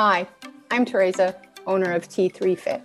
[0.00, 0.28] Hi,
[0.70, 1.34] I'm Teresa,
[1.66, 2.82] owner of T3 Fit,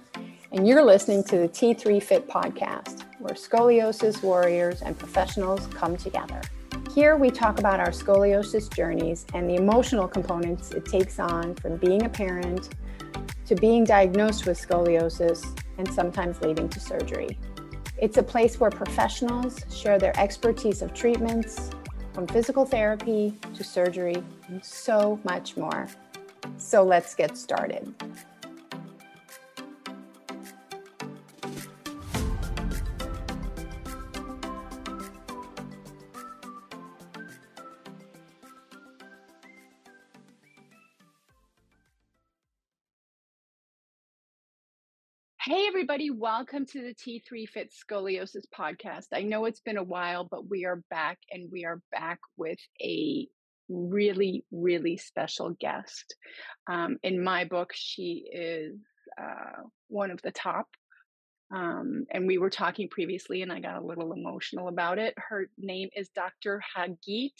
[0.51, 6.41] and you're listening to the T3 Fit podcast, where scoliosis warriors and professionals come together.
[6.91, 11.77] Here we talk about our scoliosis journeys and the emotional components it takes on from
[11.77, 12.69] being a parent
[13.45, 15.45] to being diagnosed with scoliosis
[15.77, 17.37] and sometimes leading to surgery.
[17.95, 21.69] It's a place where professionals share their expertise of treatments,
[22.11, 24.17] from physical therapy to surgery,
[24.47, 25.87] and so much more.
[26.73, 27.93] So let's get started.
[45.41, 49.09] Hey, everybody, welcome to the T3 Fit Scoliosis podcast.
[49.13, 52.57] I know it's been a while, but we are back and we are back with
[52.81, 53.27] a
[53.69, 56.15] really, really special guest.
[56.67, 58.77] Um, in my book, she is
[59.21, 60.67] uh, one of the top.
[61.53, 65.13] Um, and we were talking previously, and I got a little emotional about it.
[65.17, 66.63] Her name is Dr.
[66.75, 67.33] Hagit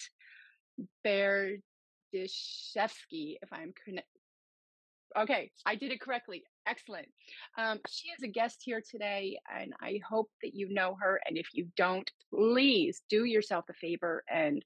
[1.05, 4.07] Berdishevsky, if I'm correct.
[5.17, 6.43] Okay, I did it correctly.
[6.67, 7.07] Excellent.
[7.57, 11.19] Um, she is a guest here today, and I hope that you know her.
[11.27, 14.63] And if you don't, please do yourself a favor and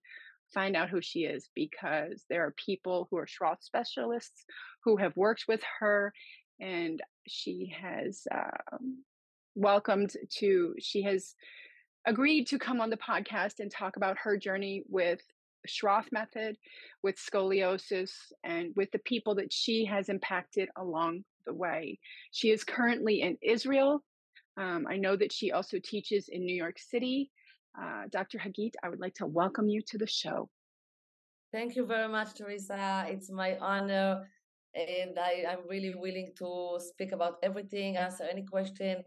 [0.54, 4.46] find out who she is because there are people who are Schroth specialists
[4.84, 6.14] who have worked with her,
[6.60, 9.04] and she has um,
[9.56, 11.36] welcomed to, she has
[12.06, 15.20] agreed to come on the podcast and talk about her journey with
[15.68, 16.58] Schroth method,
[17.04, 18.12] with scoliosis,
[18.44, 22.00] and with the people that she has impacted along the way.
[22.32, 24.04] She is currently in Israel.
[24.56, 27.30] Um, I know that she also teaches in New York City
[27.82, 28.40] uh, Dr.
[28.40, 30.50] Hagit, I would like to welcome you to the show.
[31.52, 33.06] Thank you very much, Teresa.
[33.08, 34.28] It's my honor,
[34.76, 39.04] and I, am really willing to speak about everything, answer any question,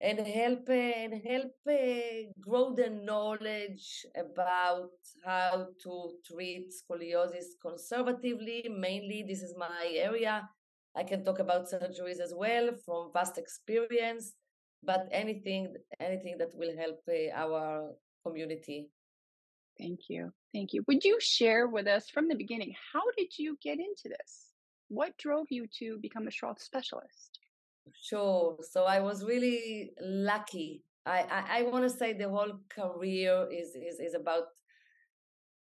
[0.00, 4.90] and help and help uh, grow the knowledge about
[5.24, 8.68] how to treat scoliosis conservatively.
[8.68, 10.48] Mainly, this is my area.
[10.96, 14.34] I can talk about surgeries as well from vast experience
[14.82, 17.90] but anything anything that will help uh, our
[18.24, 18.88] community.
[19.78, 20.84] Thank you thank you.
[20.86, 24.52] Would you share with us from the beginning how did you get into this?
[24.88, 27.38] What drove you to become a Schroth specialist?
[28.00, 30.84] Sure so i was really lucky.
[31.06, 34.44] I i, I want to say the whole career is is is about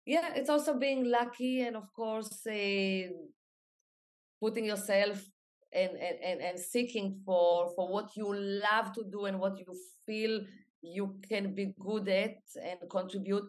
[0.06, 3.08] yeah it's also being lucky and of course uh,
[4.42, 5.24] putting yourself
[5.74, 9.66] and, and, and seeking for, for what you love to do and what you
[10.06, 10.42] feel
[10.82, 13.44] you can be good at and contribute.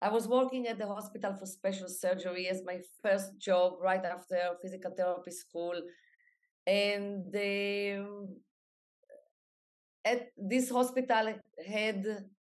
[0.00, 4.38] I was working at the hospital for special surgery as my first job right after
[4.62, 5.74] physical therapy school.
[6.66, 8.28] And um,
[10.04, 11.34] at this hospital
[11.66, 12.06] had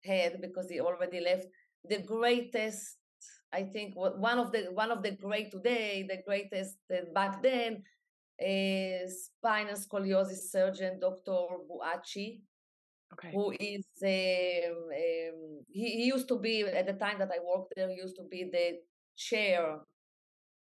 [0.05, 1.47] had because he already left
[1.89, 2.99] the greatest
[3.53, 6.77] I think one of the one of the great today, the greatest
[7.15, 7.85] back then
[8.41, 11.47] a spinal scoliosis surgeon, Dr.
[11.69, 12.41] Boachie,
[13.13, 13.31] okay.
[13.33, 17.73] who is um, um, he, he, used to be at the time that I worked
[17.77, 17.89] there.
[17.89, 18.79] He used to be the
[19.17, 19.79] chair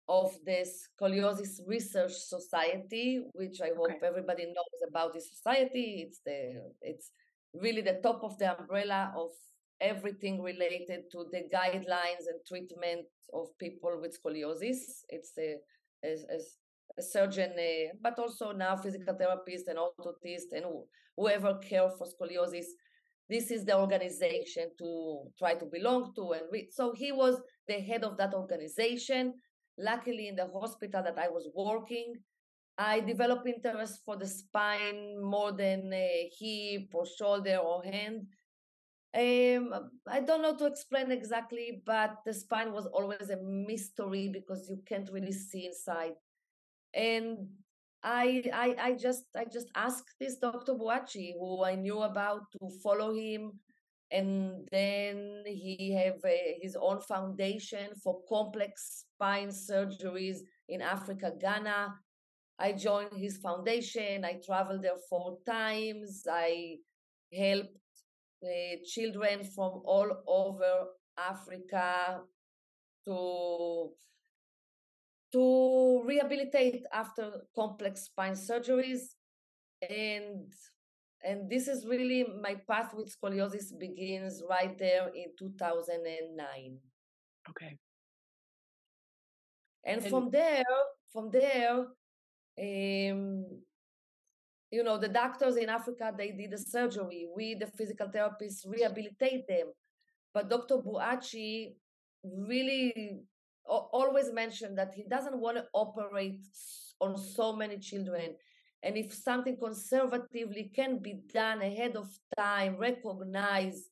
[0.07, 4.05] of the Scoliosis Research Society, which I hope okay.
[4.05, 6.05] everybody knows about this society.
[6.07, 7.11] It's the it's
[7.53, 9.29] really the top of the umbrella of
[9.79, 15.03] everything related to the guidelines and treatment of people with scoliosis.
[15.09, 15.57] It's a,
[16.03, 16.39] a, a
[16.97, 20.65] a surgeon, uh, but also now physical therapist and orthotist and
[21.15, 22.65] whoever care for scoliosis.
[23.29, 26.31] This is the organization to try to belong to.
[26.33, 29.33] And re- so he was the head of that organization.
[29.77, 32.15] Luckily, in the hospital that I was working,
[32.77, 38.27] I developed interest for the spine more than a hip or shoulder or hand.
[39.13, 44.69] Um, I don't know to explain exactly, but the spine was always a mystery because
[44.69, 46.13] you can't really see inside
[46.93, 47.47] and
[48.03, 50.73] I, I I just I just asked this Dr.
[50.73, 53.59] Boachie, who I knew about, to follow him,
[54.11, 61.93] and then he have a, his own foundation for complex spine surgeries in Africa, Ghana.
[62.57, 64.25] I joined his foundation.
[64.25, 66.23] I traveled there four times.
[66.29, 66.77] I
[67.33, 67.77] helped
[68.43, 70.87] uh, children from all over
[71.17, 72.21] Africa
[73.05, 73.91] to
[75.31, 79.15] to rehabilitate after complex spine surgeries
[79.89, 80.53] and
[81.23, 86.77] and this is really my path with scoliosis begins right there in 2009
[87.49, 87.77] okay
[89.85, 90.63] and, and from there
[91.13, 91.85] from there
[92.59, 93.45] um,
[94.71, 97.27] you know, the doctors in Africa, they did the surgery.
[97.35, 99.67] We, the physical therapists, rehabilitate them.
[100.33, 100.77] But Dr.
[100.77, 101.73] Boachie
[102.23, 103.19] really
[103.65, 106.41] always mentioned that he doesn't want to operate
[106.99, 108.35] on so many children.
[108.83, 113.85] And if something conservatively can be done ahead of time, recognized,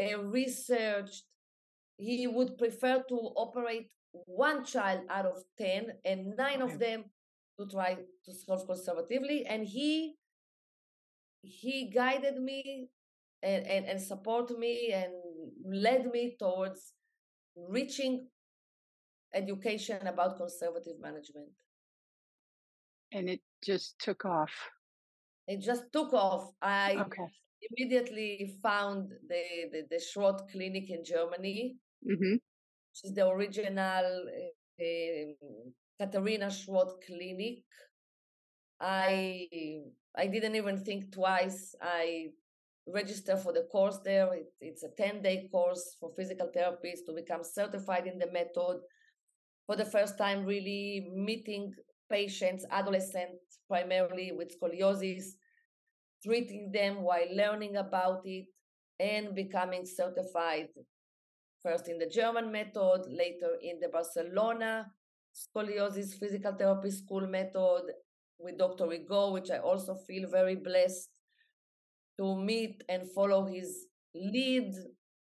[0.00, 1.24] uh, researched,
[1.96, 7.04] he would prefer to operate one child out of 10 and nine of them
[7.58, 9.44] to try to solve conservatively.
[9.46, 10.16] And he
[11.42, 12.88] he guided me
[13.42, 15.12] and, and, and support me and
[15.64, 16.92] led me towards
[17.56, 18.28] reaching
[19.34, 21.48] education about conservative management.
[23.12, 24.52] And it just took off.
[25.46, 26.52] It just took off.
[26.62, 27.26] I okay.
[27.70, 29.42] immediately found the,
[29.72, 31.76] the, the Schroth Clinic in Germany,
[32.08, 32.34] mm-hmm.
[32.34, 34.26] which is the original
[34.80, 35.48] uh,
[35.98, 37.64] Katharina Schroth Clinic.
[38.80, 39.48] I
[40.16, 41.74] I didn't even think twice.
[41.80, 42.28] I
[42.86, 44.32] register for the course there.
[44.34, 48.80] It, it's a 10 day course for physical therapists to become certified in the method.
[49.70, 51.72] For the first time, really meeting
[52.10, 55.36] patients, adolescents primarily with scoliosis,
[56.24, 58.46] treating them while learning about it,
[58.98, 60.70] and becoming certified
[61.62, 64.90] first in the German method, later in the Barcelona
[65.32, 67.92] scoliosis physical therapy school method
[68.40, 68.86] with Dr.
[68.86, 71.10] Rigo, which I also feel very blessed
[72.18, 73.86] to meet and follow his
[74.16, 74.74] lead,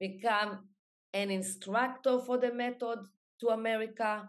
[0.01, 0.67] become
[1.13, 2.99] an instructor for the method
[3.43, 4.27] to America.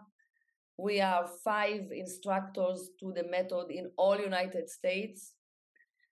[0.77, 5.33] We are five instructors to the method in all United States.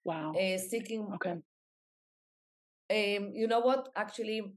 [0.06, 0.34] Wow.
[0.34, 1.08] Uh, seeking.
[1.16, 1.38] Okay.
[2.92, 3.90] Um, you know what?
[3.96, 4.54] Actually,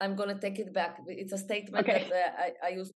[0.00, 0.98] I'm going to take it back.
[1.06, 2.06] It's a statement okay.
[2.10, 2.92] that uh, I, I used.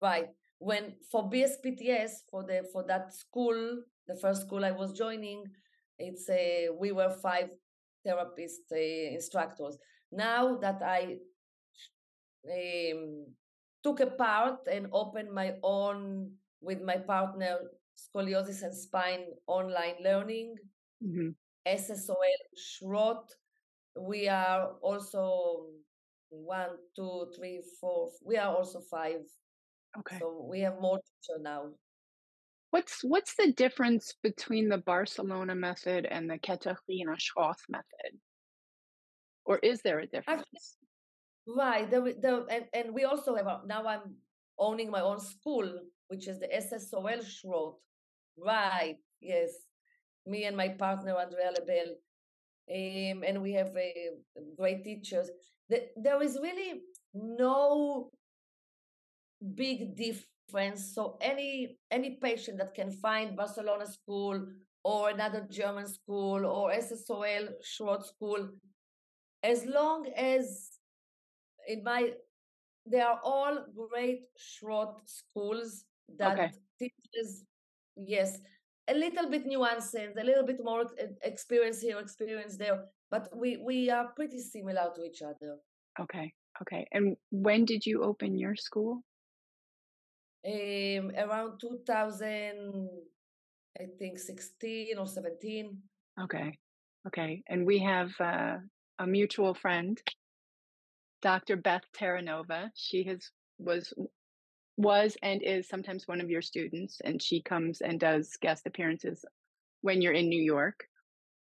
[0.00, 0.28] Right.
[0.58, 5.44] When for BSPTS, for the for that school, the first school I was joining,
[5.98, 7.50] it's a we were five
[8.04, 8.76] therapist uh,
[9.14, 9.76] instructors.
[10.10, 11.18] Now that I
[12.46, 13.26] um,
[13.82, 17.58] took a part and opened my own with my partner
[17.96, 20.54] scoliosis and spine online learning.
[21.04, 21.30] Mm-hmm.
[21.66, 22.16] ssol
[22.58, 23.30] Schroth
[24.00, 25.66] we are also
[26.30, 29.20] one two three four we are also five.
[29.98, 30.18] Okay.
[30.18, 31.70] So we have more teacher now.
[32.70, 38.18] What's what's the difference between the barcelona method and the Katharina Schroth method?
[39.44, 40.76] Or is there a difference
[41.48, 41.90] Right.
[41.90, 44.16] The, the, and, and we also have, a, now I'm
[44.58, 47.76] owning my own school, which is the SSOL Schroth.
[48.36, 48.96] Right.
[49.20, 49.50] Yes.
[50.26, 51.94] Me and my partner, Andrea Lebel.
[52.70, 55.30] Um, and we have uh, great teachers.
[55.70, 56.82] The, there is really
[57.14, 58.10] no
[59.54, 60.94] big difference.
[60.94, 64.46] So any any patient that can find Barcelona school
[64.84, 68.50] or another German school or SSOL Schroth school,
[69.42, 70.77] as long as
[71.68, 72.10] in my
[72.86, 75.84] they are all great Schroth schools
[76.18, 76.50] that okay.
[76.78, 77.44] teaches
[77.96, 78.40] yes
[78.88, 80.86] a little bit nuances a little bit more
[81.22, 85.56] experience here experience there but we we are pretty similar to each other.
[86.00, 86.32] Okay
[86.62, 89.02] okay and when did you open your school?
[90.46, 92.88] Um around 2000
[93.80, 95.76] i think 16 or 17
[96.22, 96.56] okay
[97.06, 98.56] okay and we have uh,
[98.98, 100.00] a mutual friend
[101.22, 101.56] Dr.
[101.56, 102.70] Beth Terranova.
[102.74, 103.92] She has was
[104.76, 109.24] was and is sometimes one of your students, and she comes and does guest appearances
[109.80, 110.84] when you're in New York.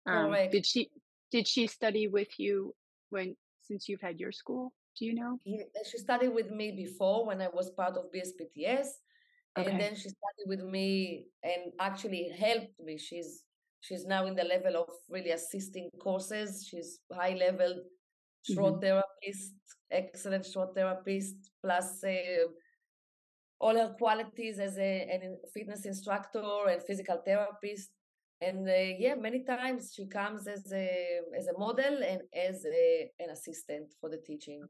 [0.07, 0.51] Um, right.
[0.51, 0.91] Did she
[1.31, 2.75] did she study with you
[3.11, 4.73] when since you've had your school?
[4.99, 5.39] Do you know?
[5.45, 8.87] Yeah, she studied with me before when I was part of BSPTS,
[9.59, 9.71] okay.
[9.71, 12.97] and then she studied with me and actually helped me.
[12.97, 13.43] She's
[13.81, 16.67] she's now in the level of really assisting courses.
[16.69, 17.83] She's high level
[18.51, 18.81] Schroth mm-hmm.
[18.81, 19.55] therapist,
[19.91, 22.49] excellent Schroth therapist, plus uh,
[23.61, 27.91] all her qualities as a, fitness instructor and physical therapist.
[28.41, 33.11] And uh, yeah, many times she comes as a as a model and as a,
[33.19, 34.63] an assistant for the teaching.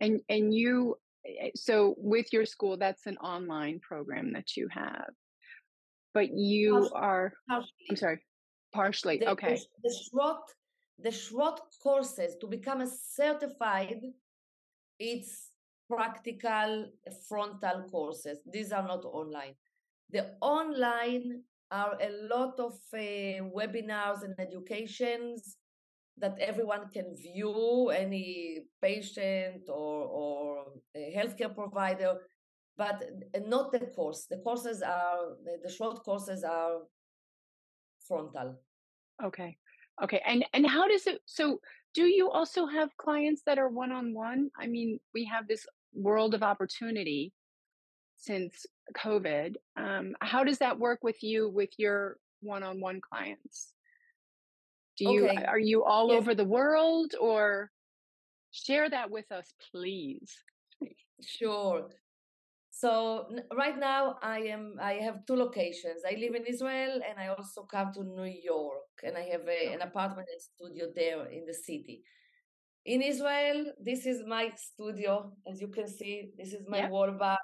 [0.00, 5.08] And and you, eh, so with your school, that's an online program that you have,
[6.12, 7.32] but you partially, are.
[7.48, 7.86] Partially.
[7.88, 8.18] I'm sorry,
[8.74, 9.18] partially.
[9.18, 9.54] The, okay.
[9.54, 10.44] The, the Schroth
[10.98, 14.00] the Schroth courses to become a certified,
[14.98, 15.50] it's
[15.88, 16.90] practical
[17.28, 18.38] frontal courses.
[18.50, 19.54] These are not online.
[20.10, 22.96] The online are a lot of uh,
[23.58, 25.56] webinars and educations
[26.18, 30.64] that everyone can view, any patient or, or
[30.96, 32.16] healthcare provider
[32.76, 33.02] but
[33.46, 34.26] not the course.
[34.28, 36.80] The courses are the Schroth courses are
[38.06, 38.60] frontal.
[39.22, 39.56] Okay.
[40.02, 40.22] Okay.
[40.26, 41.60] And and how does it so
[41.94, 44.50] do you also have clients that are one on one?
[44.58, 47.32] I mean, we have this world of opportunity
[48.18, 49.56] since COVID.
[49.76, 53.72] Um, how does that work with you with your one on one clients?
[54.98, 55.44] Do you Okay.
[55.44, 57.70] are you all Yes, over the world or
[58.50, 60.34] share that with us, please?
[61.22, 61.88] sure.
[62.82, 66.02] So right now I am I have two locations.
[66.06, 69.72] I live in Israel and I also come to New York and I have a,
[69.72, 72.02] an apartment and studio there in the city.
[72.84, 75.32] In Israel, this is my studio.
[75.50, 76.90] As you can see, this is my Yeah.
[76.90, 77.38] wall bar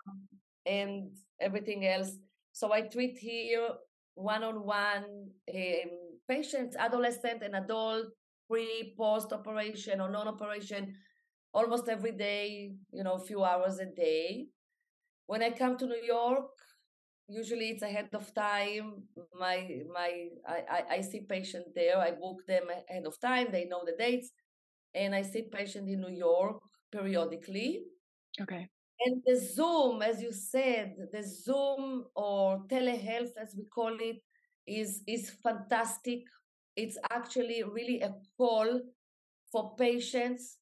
[0.67, 2.11] and everything else.
[2.53, 3.69] So I treat here
[4.15, 5.07] one-on-one
[5.61, 5.91] um,
[6.29, 8.09] patients, adolescent and adult,
[8.51, 10.95] pre, post operation or non-operation,
[11.55, 14.49] almost every day, you know, a few hours a day.
[15.26, 16.50] When I come to New York,
[17.29, 19.05] usually it's ahead of time.
[19.38, 21.99] My my I, I, I see patient there.
[21.99, 23.49] I book them ahead of time.
[23.50, 24.31] They know the dates,
[24.95, 26.61] and I see patient in New York
[26.91, 27.85] periodically.
[28.41, 28.69] Okay.
[29.05, 34.23] And the Zoom, as you said, the Zoom or telehealth, as we call it,
[34.67, 36.21] is is fantastic.
[36.76, 38.81] It's actually really a call
[39.50, 40.59] for patients.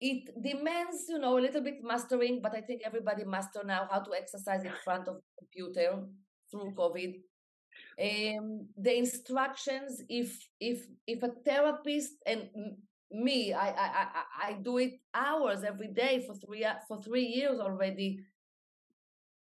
[0.00, 4.00] It demands, you know, a little bit mastering, but I think everybody master now how
[4.00, 6.02] to exercise in front of the computer
[6.50, 7.20] through COVID.
[8.00, 12.48] Um, the instructions, if if if a therapist and
[13.10, 17.58] me, I I I, I do it hours every day for three for three years
[17.60, 18.20] already.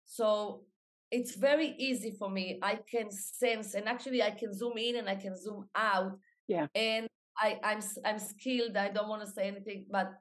[0.05, 0.65] So
[1.11, 2.59] it's very easy for me.
[2.61, 6.67] I can sense, and actually, I can zoom in and I can zoom out, Yeah.
[6.75, 8.75] and I I'm I'm skilled.
[8.77, 10.11] I don't want to say anything, but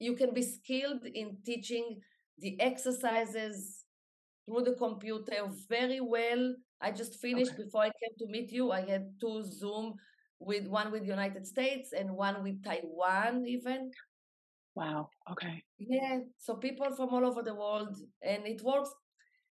[0.00, 2.00] you can be skilled in teaching
[2.38, 3.84] the exercises
[4.46, 6.54] through the computer very well.
[6.80, 7.64] I just finished Okay.
[7.64, 8.72] before I came to meet you.
[8.72, 9.94] I had two Zoom
[10.40, 13.90] with one with the United States and one with Taiwan even.
[14.74, 15.10] Wow.
[15.30, 15.62] Okay.
[15.78, 18.90] Yeah, so people from all over the world and it works.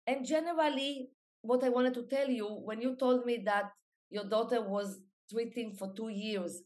[0.06, 1.10] And generally
[1.42, 3.70] what I wanted to tell you when you told me that
[4.10, 6.62] your daughter was treating for 2 years,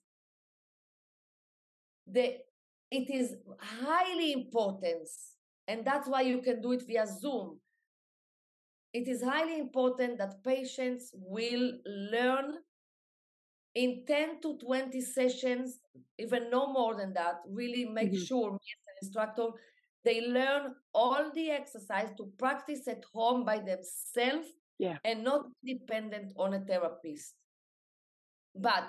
[2.07, 2.39] the
[2.91, 5.09] it is highly important
[5.69, 7.59] and that's why you can do it via Zoom
[8.93, 12.55] it is highly important that patients will learn
[13.75, 15.79] in 10 to 20 sessions,
[16.19, 17.43] even no more than that.
[17.47, 19.49] Really make hmm sure, me as an instructor,
[20.05, 24.99] they learn all the exercise to practice at home by themselves Yeah.
[25.05, 27.35] and not dependent on a therapist.
[28.55, 28.89] But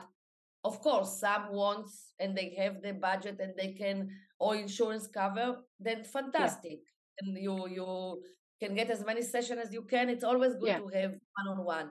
[0.67, 4.09] of course, some wants and they have the budget and they can
[4.39, 5.47] or insurance cover,
[5.79, 6.03] then Yeah.
[6.03, 6.79] fantastic.
[7.21, 8.21] And you you
[8.61, 10.09] can get as many sessions as you can.
[10.09, 10.79] It's always good Yeah.
[10.81, 11.89] to have one-on-one.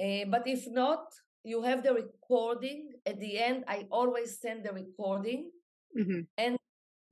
[0.00, 1.04] Uh, but if not,
[1.44, 2.92] you have the recording.
[3.06, 5.50] At the end, I always send the recording,
[5.96, 6.56] hmm and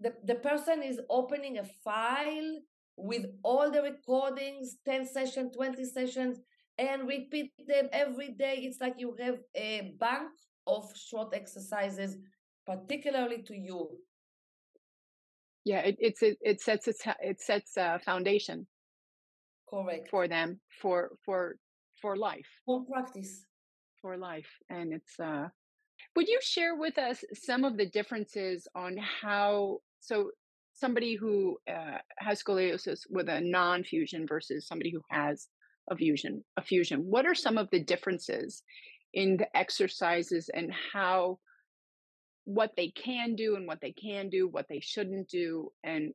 [0.00, 2.60] the, the person is opening a file
[2.96, 6.38] with all the recordings 10 sessions, 20 sessions,
[6.78, 8.56] and repeat them every day.
[8.62, 10.30] It's like you have a bank
[10.66, 12.16] of short exercises,
[12.66, 13.90] particularly to you.
[15.64, 15.80] Yeah.
[15.80, 18.66] It, it's it, it sets a it sets a foundation
[19.68, 20.08] Correct.
[20.08, 21.56] for them for for
[22.00, 23.44] for life for practice.
[24.00, 25.48] for life, and it's uh.
[26.14, 30.30] Would you share with us some of the differences on how so
[30.72, 35.48] somebody who uh, has scoliosis with a non-fusion versus somebody who has
[35.96, 37.00] fusion a fusion?
[37.00, 38.62] What are some of the differences
[39.14, 41.38] in the exercises and how
[42.44, 46.14] what they can do and what they can do, what they shouldn't do, and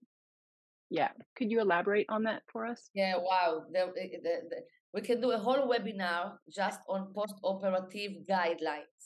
[0.90, 2.90] yeah, could you elaborate on that for us?
[2.94, 3.64] Yeah, wow.
[3.72, 4.58] The, the, the,
[4.94, 9.04] we can do a whole webinar just on post-operative guidelines.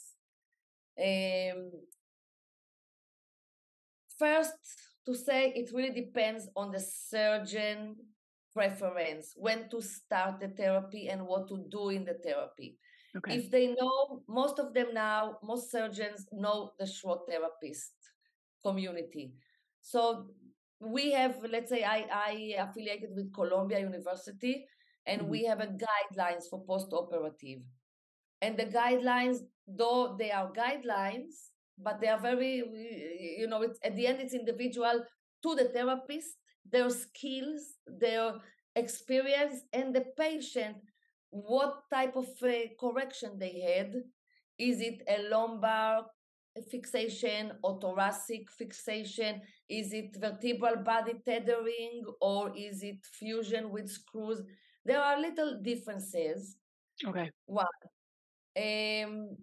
[1.00, 1.72] Um,
[4.20, 4.54] first,
[5.06, 7.96] to say it really depends on the surgeon
[8.58, 12.78] preference, when to start the therapy and what to do in the therapy.
[13.16, 13.36] Okay.
[13.38, 17.94] If they know, most of them now, most surgeons know the Schroth therapist
[18.66, 19.34] community.
[19.82, 20.02] So
[20.80, 22.32] we have, let's say, I, I
[22.66, 24.66] affiliated with Columbia University,
[25.06, 27.60] and hmm we have a guidelines for post-operative.
[28.42, 29.38] And the guidelines,
[29.68, 31.36] though they are guidelines,
[31.78, 32.54] but they are very,
[33.40, 35.06] you know, it's at the end it's individual
[35.44, 36.38] to the therapist,
[36.72, 38.34] their skills, their
[38.76, 40.78] experience, and the patient.
[41.30, 43.96] What type of uh, correction they had?
[44.58, 46.06] Is it a lumbar
[46.72, 49.42] fixation or thoracic fixation?
[49.70, 54.42] Is it vertebral body tethering or is it fusion with screws?
[54.86, 56.56] There are little differences.
[57.06, 57.30] Okay.
[57.46, 57.68] One.
[58.58, 59.38] Um,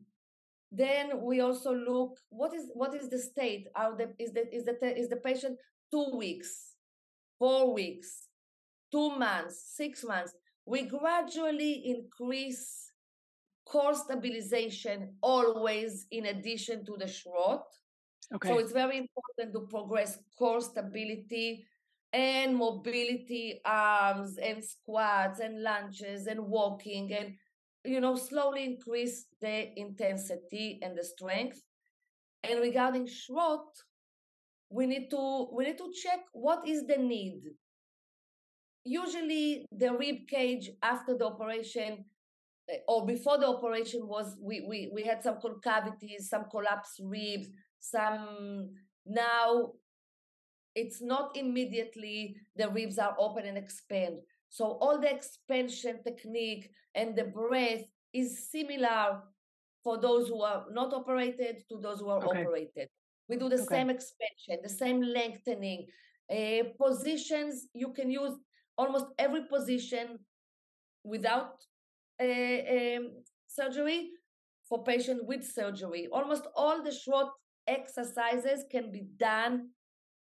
[0.73, 3.69] then we also look what is what is the state?
[3.77, 5.59] Are the is the is the is the patient
[5.93, 6.74] two weeks,
[7.45, 8.29] four weeks,
[8.91, 10.33] two months, six months?
[10.65, 12.91] We gradually increase
[13.67, 17.69] core stabilization always in addition to the Schroth.
[18.35, 18.49] Okay.
[18.49, 21.67] So it's very important to progress core stability
[22.15, 27.35] and mobility, arms and squats and lunges and walking and
[27.85, 31.61] you know slowly increase the intensity and the strength.
[32.43, 33.75] And regarding Schroth,
[34.75, 37.41] we need to we need to check what is the need.
[38.85, 42.05] Usually the rib cage after the operation
[42.69, 47.49] Eh, or before the operation was we we we had some concavities, some collapsed ribs,
[47.81, 48.71] some
[49.07, 49.73] now
[50.75, 54.17] it's not immediately the ribs are open and expand.
[54.49, 59.23] So all the expansion technique and the breath is similar
[59.83, 62.43] for those who are not operated to those who are okay.
[62.43, 62.89] operated.
[63.29, 63.77] We do the okay.
[63.77, 65.87] same expansion, the same lengthening.
[66.31, 68.33] Uh, positions you can use
[68.77, 70.19] almost every position
[71.03, 71.55] without
[72.21, 73.13] um,
[73.47, 74.11] surgery
[74.69, 76.09] for patient with surgery.
[76.11, 77.31] Almost all the Schroth
[77.67, 79.69] exercises can be done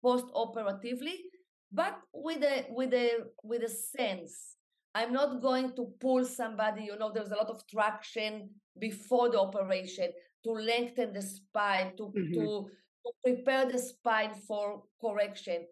[0.03, 1.23] post-operatively,
[1.71, 3.09] but with a with a
[3.43, 4.55] with a sense.
[4.95, 9.39] I'm not going to pull somebody, you know, there's a lot of traction before the
[9.39, 10.11] operation
[10.43, 12.33] to lengthen the spine, to, mm-hmm.
[12.33, 12.69] to,
[13.05, 15.65] to prepare the spine for correction.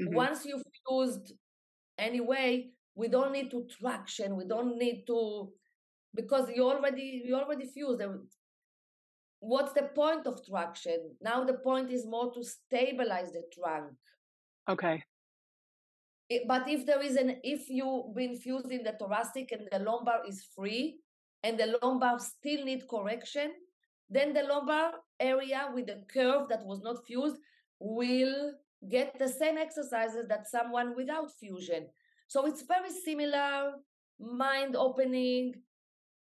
[0.00, 0.14] Mm-hmm.
[0.14, 1.32] Once you've used
[1.98, 5.50] anyway, we don't need to traction we don't need to
[6.14, 8.02] because you already you already fused
[9.40, 13.92] what's the point of traction now the point is more to stabilize the trunk
[14.68, 15.02] okay
[16.28, 19.78] it, but if there is an if you've been fused in the thoracic and the
[19.78, 20.98] lumbar is free
[21.42, 23.50] and the lumbar still need correction
[24.08, 27.36] then the lumbar area with the curve that was not fused
[27.78, 28.52] will
[28.88, 31.86] get the same exercises that someone without fusion
[32.32, 33.74] so it's very similar,
[34.18, 35.54] mind opening.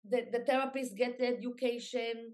[0.08, 2.32] The, the therapist get the education,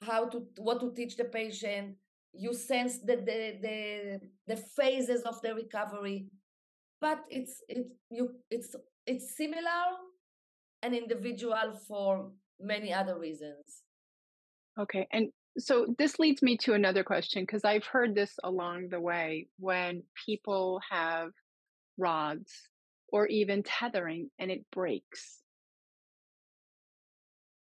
[0.00, 1.96] how to what to teach the patient.
[2.32, 6.28] You sense the the the, the phases of the recovery,
[6.98, 8.74] but it's it's you it's
[9.06, 9.84] it's similar
[10.82, 13.82] and individual for many other reasons.
[14.80, 19.00] Okay, and so this leads me to another question because I've heard this along the
[19.00, 21.30] way when people have
[21.98, 22.52] rods
[23.08, 25.38] or even tethering and it breaks.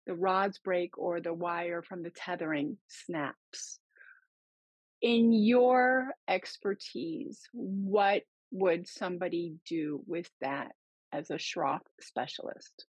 [0.07, 3.79] The rods break or the wire from the tethering snaps.
[5.01, 10.71] In your expertise, what would somebody do with that
[11.11, 12.85] as a Schroth specialist?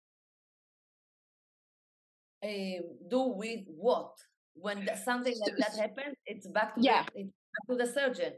[2.44, 4.12] Um, do with what?
[4.56, 7.04] When something like that happens, it's back to yeah.
[7.14, 8.34] the, it's back to the surgeon.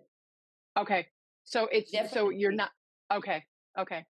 [0.78, 1.08] Okay,
[1.44, 2.18] so it's Definitely.
[2.18, 2.72] so you're not
[3.12, 3.44] Okay.
[3.78, 4.06] Okay.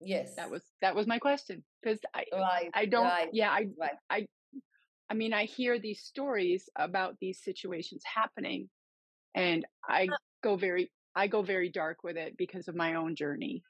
[0.00, 0.34] Yes.
[0.36, 3.92] That was that was my question because I right, I don't right, yeah I right.
[4.10, 4.26] I
[5.08, 8.68] I mean I hear these stories about these situations happening
[9.34, 10.08] and I
[10.42, 13.62] go very I go very dark with it because of my own journey.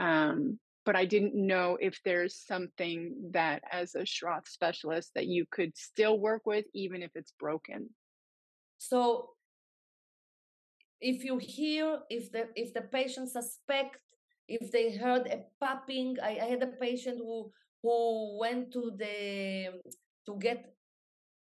[0.00, 5.44] Um but I didn't know if there's something that as a Schroth specialist that you
[5.50, 7.90] could still work with even if it's broken.
[8.78, 9.32] So
[11.02, 13.98] if you hear if the if the patient suspect
[14.48, 19.82] if they heard a popping I, I had a patient who who went to the
[20.24, 20.72] to get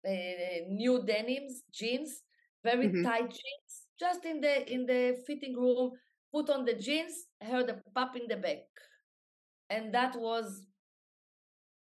[0.08, 2.22] uh, new denims jeans
[2.64, 3.04] very mm-hmm.
[3.04, 5.90] tight jeans just in the in the fitting room
[6.32, 8.64] put on the jeans heard a pop in the back
[9.74, 10.66] and that was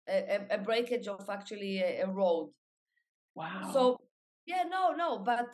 [0.08, 2.50] a, a, breakage of actually a, a road.
[3.34, 3.70] Wow.
[3.72, 4.00] so
[4.44, 5.46] yeah no no but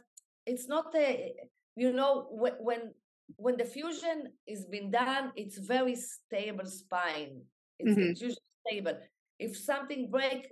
[0.46, 1.34] it's not a
[1.76, 2.94] you know when
[3.36, 7.42] when the fusion is been done it's very stable spine.
[7.78, 8.10] It's, mm-hmm.
[8.10, 8.98] it's usually stable.
[9.38, 10.48] If something break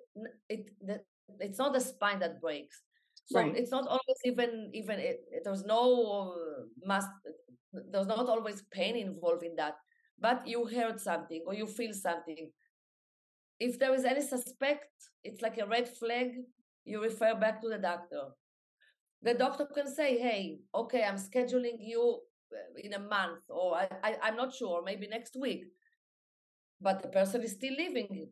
[0.48, 1.00] it the,
[1.40, 2.82] it's not the spine that breaks.
[3.26, 3.56] So right.
[3.56, 6.34] it's not always even even it, it, there's no
[6.84, 7.08] must
[7.90, 9.76] there's not always pain involved in that
[10.18, 12.50] but you heard something or you feel something
[13.60, 14.90] if there is any suspect
[15.22, 16.32] it's like a red flag
[16.84, 18.28] you refer back to the doctor
[19.24, 22.20] the doctor can say, hey, okay, I'm scheduling you
[22.52, 25.64] uh, in a month, or I, I, I'm not sure, maybe next week.
[26.80, 28.28] But the person is still living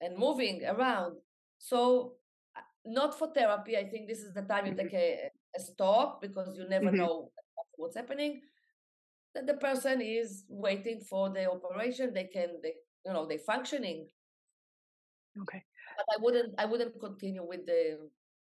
[0.00, 1.18] and moving around.
[1.58, 2.14] So
[2.84, 3.76] not for therapy.
[3.76, 5.28] I think this is the time you take mm-hmm.
[5.56, 6.96] a, a stop because you never mm-hmm.
[6.96, 7.30] know
[7.76, 8.40] what's happening.
[9.36, 12.14] That the person is waiting for the operation.
[12.14, 12.72] They can, they,
[13.04, 14.08] you know, they're functioning.
[15.42, 15.62] Okay.
[15.98, 17.98] But I wouldn't, I wouldn't continue with the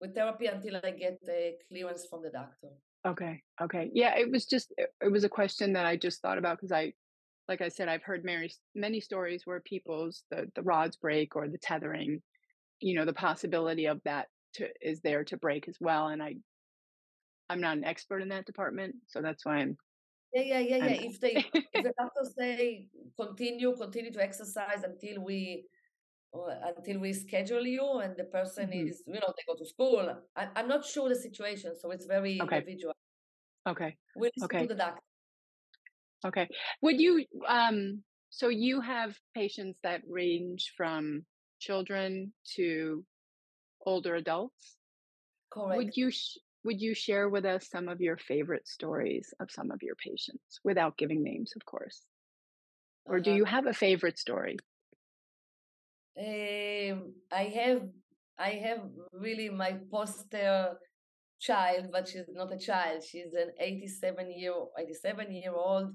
[0.01, 2.69] with therapy until I get the clearance from the doctor.
[3.05, 3.43] Okay.
[3.61, 3.91] Okay.
[3.95, 6.93] Yeah, it was just it was a question that I just thought about because I
[7.49, 11.49] like I said I've heard many many stories where people's the the rods break or
[11.49, 12.23] the tethering,
[12.79, 16.37] you know, the possibility of that to is there to break as well and I
[17.49, 19.77] I'm not an expert in that department, so that's why I'm
[20.33, 21.01] yeah, yeah, yeah, yeah.
[21.09, 25.65] if they if the doctors say continue, continue to exercise until we
[26.77, 28.89] until we schedule you and the person mm-hmm.
[28.89, 32.07] is you know they go to school I, am not sure the situation so it's
[32.07, 32.59] very okay.
[32.59, 32.95] individual
[33.67, 34.63] okay we listen okay.
[34.63, 35.03] to the doctor
[36.27, 36.49] okay
[36.83, 41.25] would you um so you have patients that range from
[41.59, 43.05] children to
[43.85, 44.77] older adults
[45.51, 46.11] correct would you
[46.67, 50.61] would you share with us some of your favorite stories of some of your patients
[50.65, 52.03] without giving names of course
[53.07, 53.25] or uh-huh.
[53.25, 54.57] do you have a favorite story
[56.19, 57.83] um, I have
[58.39, 58.81] I have
[59.13, 60.77] really my poster
[61.39, 63.03] child, but she's not a child.
[63.03, 65.93] She's an 87 year 87 year old,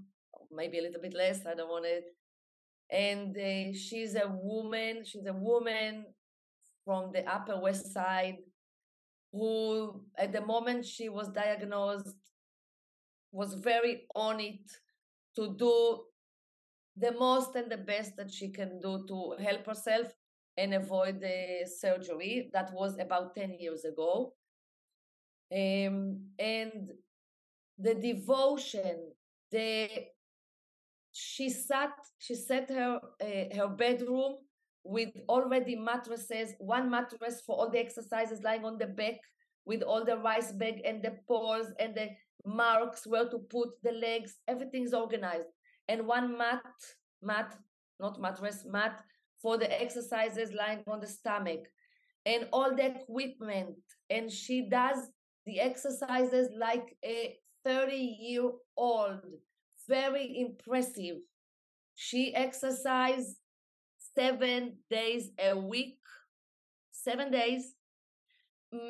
[0.52, 1.46] maybe a little bit less.
[1.46, 2.04] I don't want it.
[2.92, 5.04] And uh, she's a woman.
[5.06, 6.06] She's a woman
[6.86, 8.38] from the Upper West Side
[9.32, 12.16] who, at the moment she was diagnosed,
[13.32, 14.70] was very on it
[15.36, 16.02] to do
[16.98, 20.08] the most and the best that she can do to help herself
[20.58, 22.50] and avoid the surgery.
[22.54, 24.34] That was about 10 years ago.
[25.52, 26.92] Um, and
[27.78, 29.12] the devotion,
[29.52, 29.90] the
[31.14, 34.38] she sat she set her uh, her bedroom
[34.84, 39.16] with already mattresses, one mattress for all the exercises lying on the back
[39.66, 42.10] with all the rice bag and the poles and the
[42.46, 44.38] marks where to put the legs.
[44.48, 45.48] Everything's organized
[45.88, 46.64] and one mat,
[47.22, 47.56] mat,
[48.00, 49.02] not mattress, mat
[49.42, 51.62] for the exercises lying on the stomach
[52.26, 53.78] and all the equipment.
[54.10, 54.98] And she does
[55.46, 59.22] the exercises like a 30 year old.
[59.88, 61.18] Very impressive.
[61.96, 63.38] She exercises
[64.18, 65.98] seven days a week,
[66.92, 67.74] seven days,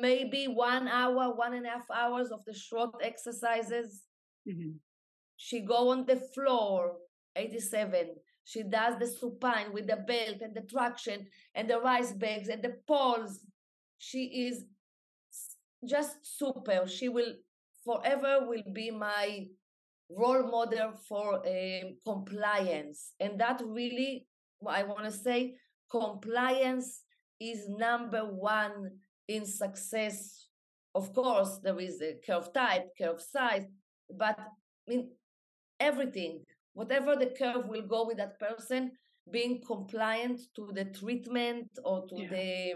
[0.00, 4.02] maybe one hour, one and a half hours of the Schroth exercises.
[4.48, 4.72] Mm-hmm.
[5.36, 6.96] She go on the floor,
[7.36, 8.14] 87.
[8.44, 12.62] She does the supine with the belt and the traction and the rice bags and
[12.62, 13.40] the poles.
[13.98, 14.64] She is
[15.88, 16.86] just super.
[16.86, 17.34] She will
[17.84, 19.46] forever will be my
[20.10, 23.12] role model for um, compliance.
[23.20, 24.26] And that really,
[24.66, 25.54] I want to say,
[25.90, 27.02] compliance
[27.40, 28.90] is number one
[29.28, 30.46] in success.
[30.94, 33.64] Of course, there is a curve type, curve size,
[34.10, 34.44] but I
[34.90, 35.10] mean,
[35.80, 36.44] everything,
[36.74, 38.92] whatever the curve will go with that person,
[39.30, 42.28] being compliant to the treatment or to yeah.
[42.28, 42.74] the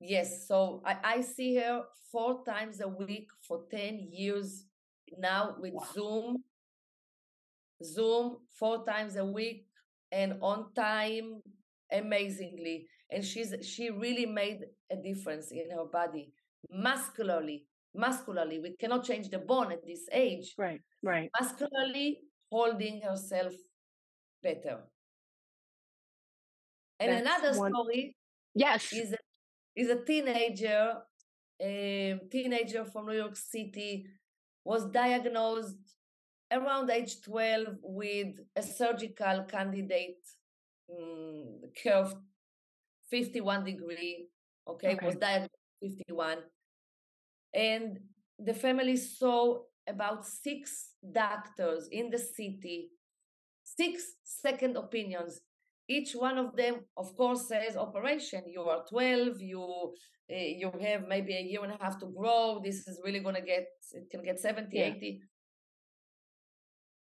[0.00, 0.46] yes.
[0.46, 4.64] So I, I see her four times a week for 10 years
[5.18, 5.86] now with wow.
[5.94, 6.36] Zoom.
[7.82, 9.66] Zoom four times a week
[10.12, 11.40] and on time
[11.90, 12.86] amazingly.
[13.10, 16.32] And she's she really made a difference in her body
[16.70, 18.58] muscularly muscularly.
[18.58, 20.54] We cannot change the bone at this age.
[20.56, 21.30] Right, right.
[21.40, 22.20] Muscularly
[22.50, 23.52] holding herself
[24.42, 24.80] better.
[27.00, 27.72] And That's another one...
[27.72, 28.16] story
[28.54, 28.92] yes.
[28.92, 29.16] is a,
[29.76, 30.94] is a teenager,
[31.60, 34.06] a teenager from New York City,
[34.64, 35.76] was diagnosed
[36.52, 40.24] around age 12 with a surgical candidate
[40.90, 42.14] um, curve
[43.10, 44.28] 51 degree
[44.68, 45.06] okay, okay.
[45.06, 45.50] was diagnosed
[45.82, 46.38] 51
[47.54, 47.98] and
[48.38, 52.90] the family saw about six doctors in the city,
[53.62, 55.40] six second opinions.
[55.88, 58.44] Each one of them, of course, says operation.
[58.46, 59.92] You are 12, you
[60.30, 62.60] uh, you have maybe a year and a half to grow.
[62.64, 64.84] This is really going to get, it can get 70, yeah.
[64.84, 65.20] 80.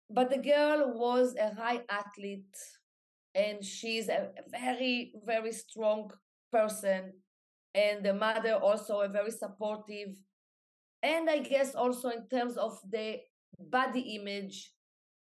[0.08, 2.56] But the girl was a high athlete
[3.34, 6.10] and she's a very, very strong
[6.52, 7.12] person.
[7.74, 10.16] And the mother also a very supportive
[11.02, 13.18] and i guess also in terms of the
[13.58, 14.72] body image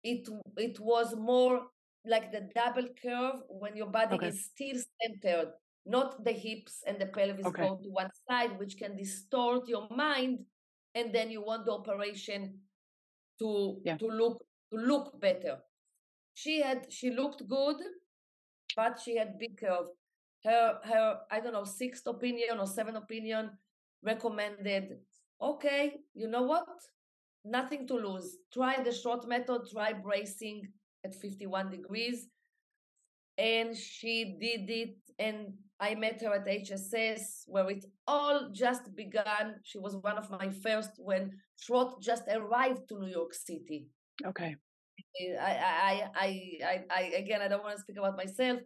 [0.04, 1.62] it it was more
[2.04, 4.28] like the double curve when your body okay.
[4.28, 5.50] is still centered
[5.86, 7.68] not the hips and the pelvis okay.
[7.68, 10.38] go to one side which can distort your mind
[10.94, 12.58] and then you want the operation
[13.38, 13.96] to yeah.
[13.96, 14.42] to look
[14.72, 15.58] to look better
[16.34, 17.76] she had she looked good
[18.74, 19.86] but she had big curve
[20.44, 23.50] her her I don't know sixth opinion or seventh opinion
[24.02, 24.98] recommended.
[25.40, 26.68] Okay, you know what?
[27.44, 28.36] Nothing to lose.
[28.52, 29.62] Try the Schroth method.
[29.72, 30.68] Try bracing
[31.04, 32.28] at 51 degrees,
[33.38, 34.96] and she did it.
[35.18, 39.56] And I met her at HSS where it all just began.
[39.64, 43.88] She was one of my first when Schroth just arrived to New York City.
[44.24, 44.56] Okay.
[45.40, 48.60] I, I, I, I, I, again, I don't want to speak about myself.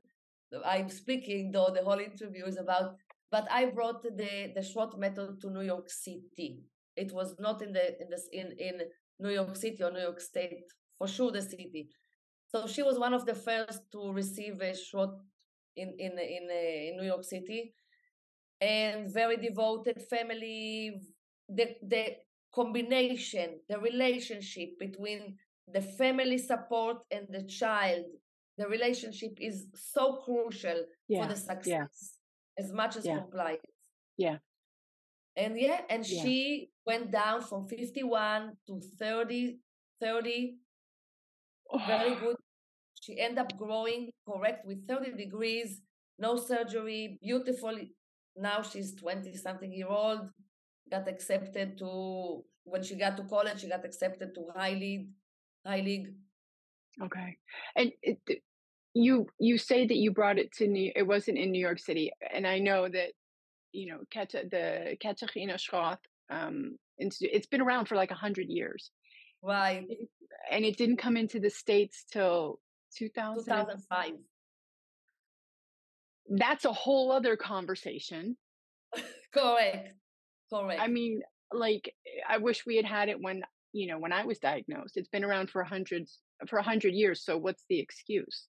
[0.64, 2.96] I'm speaking, though the whole interview is about.
[3.30, 6.60] But I brought the the Schroth method to New York City.
[6.96, 8.80] It was not in the in this in in
[9.18, 10.64] New York City or New York State
[10.98, 11.88] for sure the city.
[12.48, 15.18] So she was one of the first to receive a Schroth
[15.76, 17.74] in in in, uh, in New York City,
[18.60, 21.00] and very devoted family.
[21.48, 22.16] The the
[22.56, 25.36] combination, the relationship between
[25.72, 28.04] the family support and the child
[28.58, 31.22] the relationship is so crucial yeah.
[31.22, 31.84] for the success yeah.
[32.58, 33.18] as much as yeah.
[33.18, 33.60] compliance
[34.16, 34.36] yeah
[35.36, 39.58] and yeah and she went down from 51 to 30
[40.00, 40.54] 30
[41.72, 41.78] oh.
[41.86, 42.36] very good
[43.00, 45.82] she ended up growing correct with 30 degrees
[46.18, 47.76] no surgery beautiful
[48.36, 50.30] now she's 20 something year old
[50.90, 55.08] got accepted to when she got to college she got accepted to Ivy League
[55.64, 56.14] Ivy League
[57.02, 57.36] Okay.
[57.74, 58.18] And it,
[58.94, 60.90] you you say that you brought it to New.
[60.96, 63.12] It wasn't in New York City, and I know that
[63.72, 65.98] you know the Katharina Schroth
[66.30, 67.30] um, Institute.
[67.34, 68.90] It's been around for like a hundred years,
[69.42, 69.86] right?
[70.50, 72.60] And it didn't come into the states till
[72.96, 73.44] 2000?
[73.44, 74.12] 2005.
[76.30, 78.36] That's a whole other conversation.
[79.34, 79.92] Correct.
[80.52, 80.80] Correct.
[80.80, 81.94] I mean, like,
[82.28, 84.96] I wish we had had it when you know when I was diagnosed.
[84.96, 87.24] It's been around for hundreds for a hundred years.
[87.24, 88.46] So what's the excuse?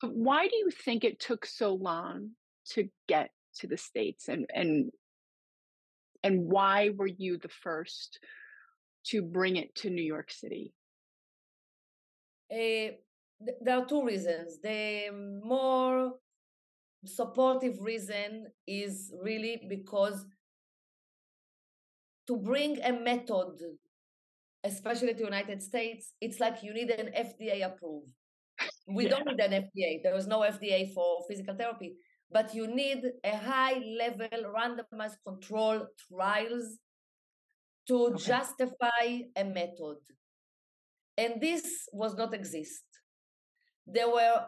[0.00, 2.30] But why do you think it took so long
[2.70, 4.90] to get to the states, and and
[6.22, 8.18] and why were you the first
[9.06, 10.72] to bring it to New York City?
[12.52, 12.92] Uh,
[13.60, 14.60] there are two reasons.
[14.60, 15.10] The
[15.42, 16.14] more
[17.04, 20.26] supportive reason is really because
[22.30, 23.58] to bring a method
[24.62, 28.12] especially to United States, it's like you need an FDA approved.
[28.86, 29.10] We yeah.
[29.10, 30.02] don't need an FDA.
[30.02, 31.94] There is no FDA for physical therapy,
[32.30, 36.78] but you need a high level randomized control trials
[37.88, 38.24] to okay.
[38.32, 39.04] justify
[39.36, 40.00] a method.
[41.16, 42.84] And this was not exist.
[43.86, 44.46] There were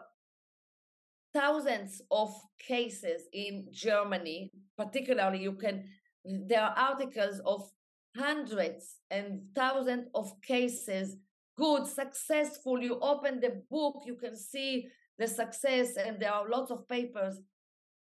[1.33, 5.85] thousands of cases in Germany, particularly you can
[6.25, 7.69] there are articles of
[8.15, 11.17] hundreds and thousands of cases.
[11.57, 12.81] Good successful.
[12.81, 14.87] You open the book you can see
[15.19, 17.39] the success and there are lots of papers.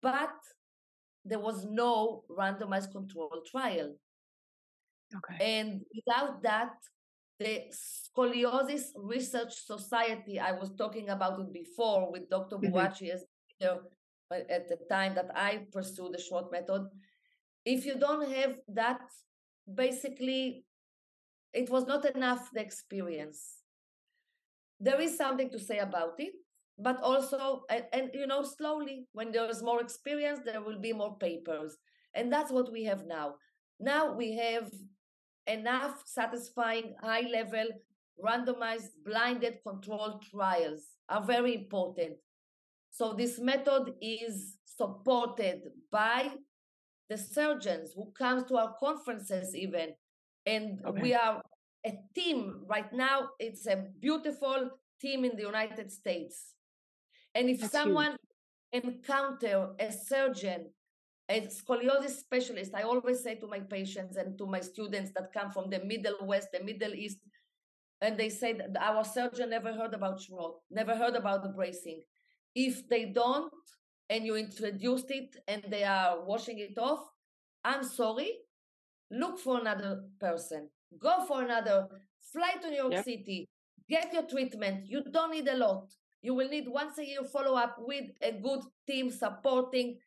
[0.01, 0.33] But
[1.25, 3.95] there was no randomized controlled trial.
[5.15, 5.59] Okay.
[5.59, 6.73] And without that
[7.41, 12.75] the scoliosis research society i was talking about it before with dr mm-hmm.
[12.75, 13.25] Boachie as
[14.49, 16.87] at the time that i pursued the Schroth method
[17.65, 19.01] if you don't have that
[19.73, 20.65] basically
[21.53, 23.57] it was not enough the experience.
[24.79, 26.33] There is something to say about it
[26.79, 30.93] but also and, and, you know slowly when there is more experience there will be
[30.93, 31.77] more papers
[32.15, 33.35] and that's what we have now.
[33.79, 34.71] Now we have
[35.47, 37.67] enough satisfying high level
[38.23, 42.17] randomized blinded controlled trials are very important.
[42.91, 46.31] So this method is supported by
[47.11, 49.87] the surgeons who comes to our conferences even
[50.45, 51.01] and okay.
[51.01, 51.41] we are
[51.85, 52.39] a team
[52.73, 54.69] right now it's a beautiful
[55.01, 56.37] team in the united states
[57.35, 58.15] and if That's someone
[58.71, 58.83] huge.
[58.85, 60.61] encounter a surgeon
[61.27, 65.51] a scoliosis specialist i always say to my patients and to my students that come
[65.51, 67.19] from the middle west the middle east
[68.03, 72.01] and they say that our surgeon never heard about Schroth, never heard about the bracing
[72.55, 73.53] if they don't
[74.11, 76.99] and you introduced it and they are washing it off,
[77.63, 78.31] I'm sorry.
[79.09, 80.69] Look for another person.
[80.99, 81.87] Go for another.
[82.33, 83.05] Fly to New York yep.
[83.05, 83.47] City.
[83.89, 84.85] Get your treatment.
[84.85, 85.87] You don't need a lot.
[86.21, 89.97] You will need once a year follow up with a good team supporting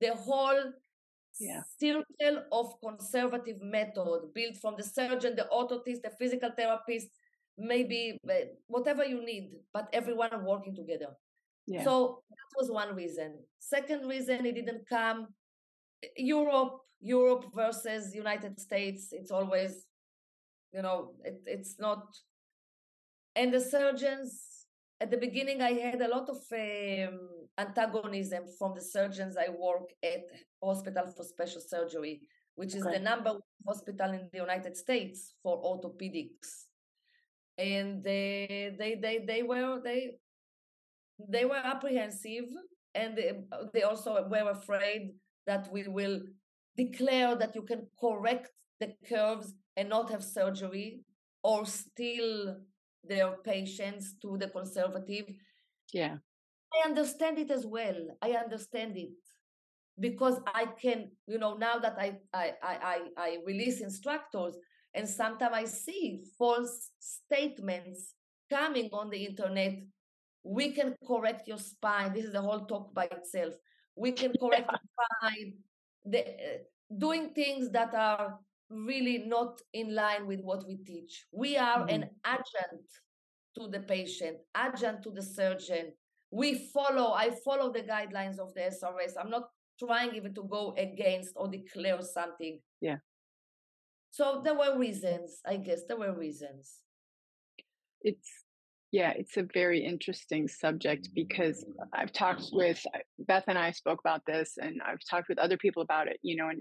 [0.00, 0.72] the whole
[1.40, 1.62] yeah.
[1.80, 7.08] circle of conservative method built from the surgeon, the orthotist, the physical therapist,
[7.56, 11.16] maybe eh, whatever you need, but everyone working together.
[11.66, 11.84] Yeah.
[11.84, 13.38] So that was one reason.
[13.58, 15.28] Second reason, it didn't come.
[16.16, 19.08] Europe, Europe versus United States.
[19.12, 19.86] It's always,
[20.72, 22.04] you know, it, it's not.
[23.36, 24.54] And the surgeons
[25.00, 27.18] at the beginning i had a lot of um,
[27.58, 30.24] antagonism from the surgeons i work at
[30.62, 32.20] hospital for special surgery
[32.54, 32.98] which is okay.
[32.98, 36.50] the number one hospital in the united states for orthopedics
[37.58, 40.12] and they they they, they were they
[41.18, 42.44] they were apprehensive
[42.94, 43.32] and they,
[43.72, 45.10] they also were afraid
[45.46, 46.20] that we will
[46.76, 48.50] declare that you can correct
[48.80, 51.00] the curves and not have surgery
[51.42, 52.56] or steal
[53.04, 55.26] their patients to the conservative.
[55.92, 56.16] Yeah.
[56.72, 57.96] I understand it as well.
[58.22, 59.12] I understand it
[60.00, 64.56] because I can, you know, now that I I I I release instructors
[64.94, 68.14] and sometimes I see false statements
[68.50, 69.74] coming on the internet.
[70.44, 72.12] We can correct your spine.
[72.12, 73.54] This is a whole talk by itself.
[73.96, 74.80] We can correct your
[75.20, 75.54] spine.
[76.04, 76.58] The, uh,
[76.98, 78.38] doing things that are
[78.70, 81.26] really not in line with what we teach.
[81.32, 82.02] We are mm-hmm.
[82.02, 82.86] an agent
[83.56, 85.92] to the patient, agent to the surgeon.
[86.30, 89.12] We follow, I follow the guidelines of the SRS.
[89.18, 92.60] I'm not trying even to go against or declare something.
[92.80, 92.96] Yeah.
[94.10, 96.74] So there were reasons, I guess there were reasons.
[98.00, 98.43] It's
[98.94, 102.80] yeah, it's a very interesting subject because I've talked with
[103.18, 106.36] Beth and I spoke about this and I've talked with other people about it, you
[106.36, 106.60] know, and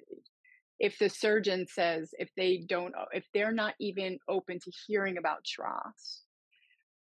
[0.80, 5.18] if the surgeon says if they don't uh, if they're not even open to hearing
[5.18, 6.22] about Schroth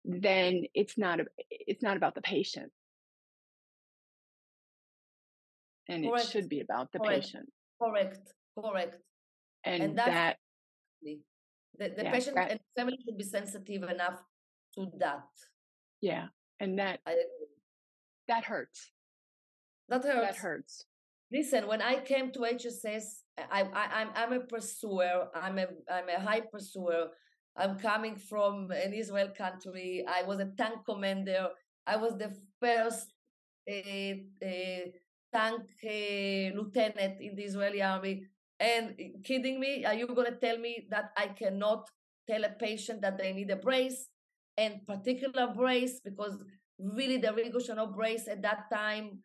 [0.05, 2.71] then it's not a, it's not about the patient
[5.89, 6.23] and correct.
[6.23, 7.25] it should be about the correct.
[7.25, 7.49] patient
[7.83, 8.95] correct correct
[9.65, 10.37] and, and that
[11.03, 11.19] the,
[11.77, 14.19] the yeah, patient that, and family should be sensitive enough
[14.87, 15.27] to that
[16.01, 16.27] yeah
[16.59, 16.99] and that
[18.27, 18.91] that hurts
[19.89, 20.85] that hurts that hurts
[21.31, 25.27] listen when i came to hss I, I I'm I'm a pursuer.
[25.33, 27.07] I'm a I'm a high pursuer.
[27.55, 30.05] I'm coming from an Israel country.
[30.07, 31.49] I was a tank commander.
[31.85, 33.11] I was the first
[33.69, 34.85] uh, uh,
[35.33, 38.23] tank uh, lieutenant in the Israeli army.
[38.59, 39.85] And kidding me?
[39.85, 41.89] Are you going to tell me that I cannot
[42.29, 44.07] tell a patient that they need a brace
[44.59, 46.37] and particular brace because
[46.77, 49.19] really the Rigo brace at that time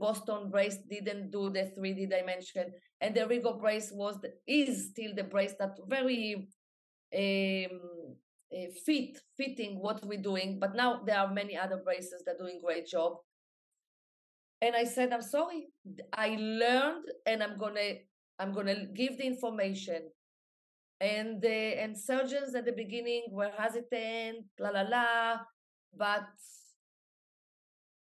[0.00, 5.14] Boston brace didn't do the 3D dimension, and the Rigo brace was the, is still
[5.14, 6.48] the brace that very
[7.16, 7.80] um,
[8.52, 10.58] uh, fit fitting what we're doing.
[10.58, 13.18] But now there are many other braces that doing great job.
[14.60, 15.68] And I said, I'm sorry,
[16.12, 17.94] I learned, and I'm gonna
[18.38, 20.08] I'm gonna give the information.
[21.00, 25.36] And the and surgeons at the beginning were hesitant, la la la,
[25.96, 26.28] but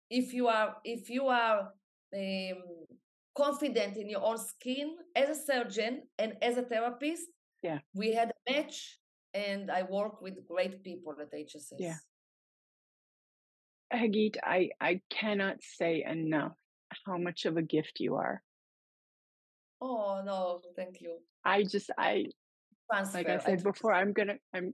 [0.09, 1.71] if you are if you are
[2.15, 2.63] um,
[3.35, 7.27] confident in your own skin as a surgeon and as a therapist
[7.61, 7.79] yeah.
[7.93, 8.97] we had a match
[9.33, 11.95] and i work with great people at hss yeah.
[13.91, 16.53] Hagit, I, I cannot say enough
[17.07, 18.41] how much of a gift you are.
[19.81, 21.17] Oh no, thank you.
[21.43, 22.25] I just I
[22.91, 23.17] transfer.
[23.17, 24.73] like I said before, I'm gonna I'm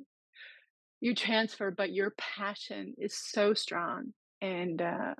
[1.01, 5.13] you transfer, but your passion is so strong and uh,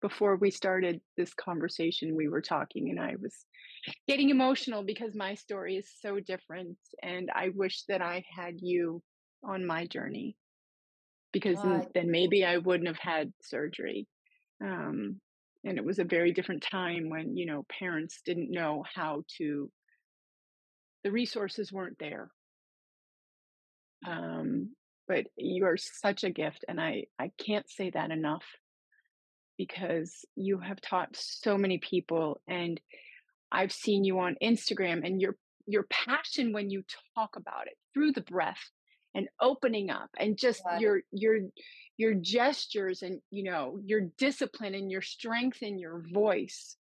[0.00, 3.34] before we started this conversation, we were talking, and I was
[4.08, 6.78] getting emotional because my story is so different.
[7.02, 9.02] And I wish that I had you
[9.42, 10.36] on my journey
[11.32, 14.06] because then maybe I wouldn't have had surgery.
[14.62, 15.20] Um,
[15.64, 19.70] and it was a very different time when, you know, parents didn't know how to,
[21.04, 22.30] the resources weren't there.
[24.06, 24.70] Um,
[25.08, 28.44] but you are such a gift and i i can't say that enough
[29.58, 32.80] because you have taught so many people and
[33.52, 35.36] I've seen you on Instagram and your
[35.66, 36.82] your passion when you
[37.14, 38.70] talk about it through the breath
[39.14, 40.80] and opening up and just right.
[40.80, 41.40] your your
[41.96, 46.76] your gestures and you know your discipline and your strength in your voice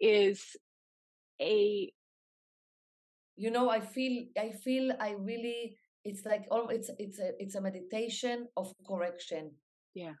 [0.00, 0.44] is
[1.40, 1.90] a
[3.40, 5.74] you know i feel i feel i really
[6.04, 9.50] it's like oh it's it's a it's a meditation of correction
[9.94, 10.12] yeah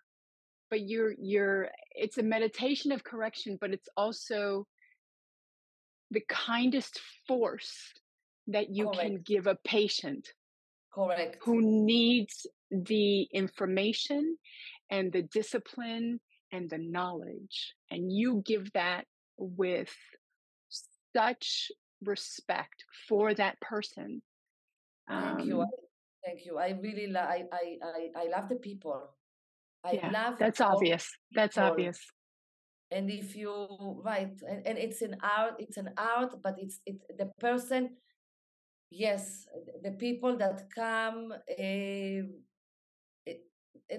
[0.70, 4.66] but you're you're it's a meditation of correction but it's also
[6.10, 7.92] the kindest force
[8.48, 9.00] that you Correct.
[9.00, 10.26] can give a patient
[10.92, 11.36] Correct.
[11.44, 14.36] who needs the information
[14.90, 16.20] and the discipline
[16.52, 19.04] and the knowledge and you give that
[19.36, 19.94] with
[21.14, 21.70] such
[22.04, 24.22] respect for that person
[25.08, 25.66] thank um, you
[26.24, 27.28] thank you i really love.
[27.28, 29.14] I, I i i love the people
[29.84, 31.10] I yeah, love that's obvious.
[31.32, 31.70] That's people.
[31.70, 31.98] obvious.
[32.90, 37.00] And if you right, and, and it's an art, it's an art, but it's it
[37.16, 37.96] the person.
[38.90, 39.46] Yes,
[39.82, 42.22] the people that come, uh,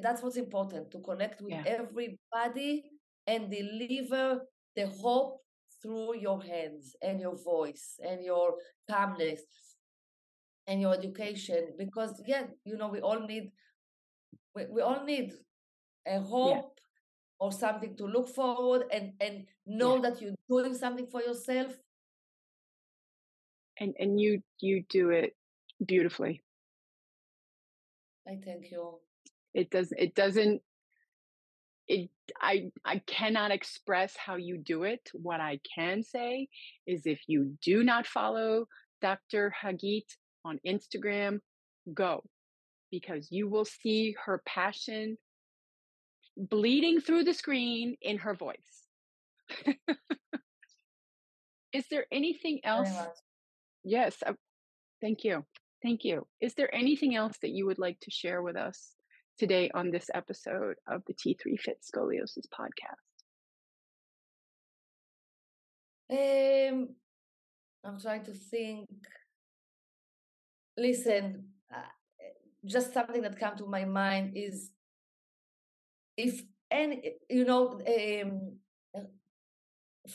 [0.01, 1.63] that's what's important to connect with Yeah.
[1.65, 2.83] everybody
[3.25, 4.41] and deliver
[4.75, 5.40] the hope
[5.81, 8.55] through your hands and your voice and your
[8.89, 9.41] calmness
[10.67, 13.51] and your education because yeah you know we all need
[14.55, 15.33] we, we all need
[16.07, 16.79] a hope
[17.39, 20.09] or something to look forward and and know Yeah.
[20.09, 21.73] that you're doing something for yourself
[23.79, 25.35] And and you you do it
[25.85, 26.41] beautifully.
[28.27, 28.99] i thank you
[29.53, 30.61] It does it doesn't
[31.91, 32.09] it
[32.41, 35.11] I I cannot express how you do it.
[35.13, 36.47] What I can say
[36.87, 38.65] is if you do not follow
[39.01, 39.53] Dr.
[39.61, 40.05] Hagit
[40.45, 41.39] on Instagram,
[41.93, 42.23] go
[42.91, 45.17] because you will see her passion
[46.37, 48.87] bleeding through the screen in her voice.
[51.73, 52.89] is there anything else?
[53.83, 54.33] Yes, uh,
[55.01, 55.45] thank you.
[55.81, 56.27] Thank you.
[56.39, 58.93] Is there anything else that you would like to share with us
[59.41, 63.07] today on this episode of the T3 Fit Scoliosis podcast?
[66.11, 66.89] um
[67.85, 68.85] i'm trying to think
[70.77, 71.93] listen uh,
[72.65, 74.71] just something that come to my mind is
[76.17, 78.57] if any you know um,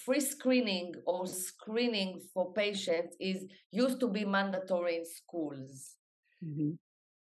[0.05, 5.97] free screening or screening for patients is used to be mandatory in schools
[6.45, 6.77] Mhm.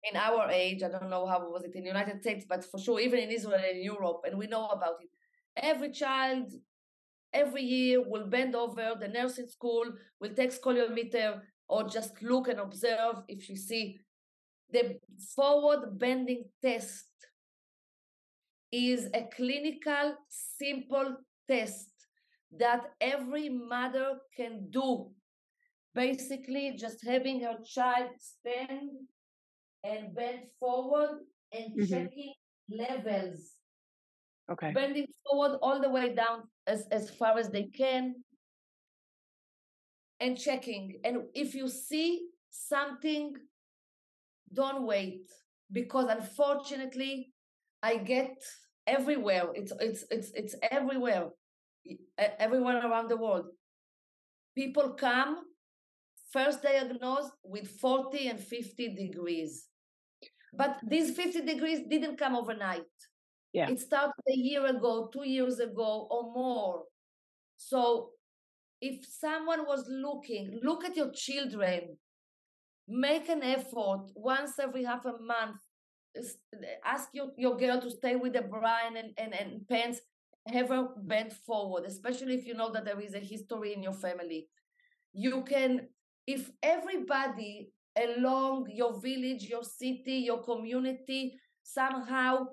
[0.10, 2.80] In our age i don't know how was it in the united states but for
[2.80, 5.10] sure even in israel and in europe and we know about it.
[5.56, 6.52] Every child
[7.32, 9.86] every year will bend over the nurse in school
[10.20, 14.00] will take scoliometer or just look and observe if you see
[14.72, 15.00] the
[15.36, 17.06] forward bending test
[18.72, 21.90] is a clinical simple test
[22.58, 25.12] that every mother can do.
[25.94, 28.90] Basically just having her child stand
[29.84, 31.20] and bend forward
[31.52, 31.90] and Mhm.
[31.90, 32.34] checking
[32.70, 33.58] levels.
[34.50, 34.74] Okay.
[34.74, 38.14] bending forward all the way down as, as far as they can.
[40.20, 41.00] And checking.
[41.06, 43.36] And if you see something
[44.52, 45.30] don't wait.
[45.72, 47.34] Because unfortunately
[47.82, 48.38] i get
[48.86, 49.50] everywhere.
[49.56, 51.30] It's it's it's it's everywhere.
[52.18, 53.48] Everywhere around the world.
[54.56, 55.38] People come
[56.32, 59.70] first diagnosed with 40 and 50 degrees
[60.56, 62.84] but these 50 degrees didn't come overnight.
[63.54, 63.70] Yeah.
[63.70, 66.84] it started a year ago two years ago or more.
[67.58, 68.10] So
[68.82, 71.98] if someone was looking look at your children.
[72.86, 74.12] Make an effort.
[74.14, 75.58] Once every half a month
[76.86, 80.02] ask your, your girl to stay with the Brian and, and, and pants
[80.48, 83.94] have her bent forward especially if you know that there is a history in your
[83.94, 84.48] family.
[85.14, 85.88] You can
[86.28, 92.46] if everybody along your village your city your community somehow